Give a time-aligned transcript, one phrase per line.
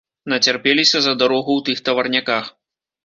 [0.31, 2.53] Нацярпеліся за дарогу ў тых таварняках.